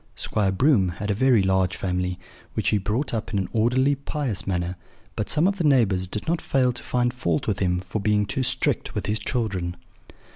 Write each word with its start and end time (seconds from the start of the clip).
Squire 0.15 0.51
Broom 0.51 0.89
had 0.97 1.11
a 1.11 1.13
very 1.13 1.43
large 1.43 1.75
family, 1.77 2.17
which 2.55 2.69
he 2.69 2.79
brought 2.79 3.13
up 3.13 3.31
in 3.31 3.37
an 3.37 3.47
orderly, 3.53 3.93
pious 3.93 4.47
manner; 4.47 4.75
but 5.15 5.29
some 5.29 5.45
of 5.47 5.59
the 5.59 5.63
neighbours 5.63 6.07
did 6.07 6.27
not 6.27 6.41
fail 6.41 6.73
to 6.73 6.83
find 6.83 7.13
fault 7.13 7.45
with 7.45 7.59
him 7.59 7.79
for 7.81 8.01
being 8.01 8.25
too 8.25 8.41
strict 8.41 8.95
with 8.95 9.05
his 9.05 9.19
children. 9.19 9.75